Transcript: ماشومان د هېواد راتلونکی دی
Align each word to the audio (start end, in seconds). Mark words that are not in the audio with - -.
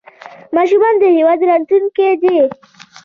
ماشومان 0.55 0.93
د 0.99 1.03
هېواد 1.17 1.39
راتلونکی 1.49 2.09
دی 2.21 2.35